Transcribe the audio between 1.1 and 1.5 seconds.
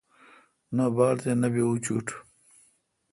تے نہ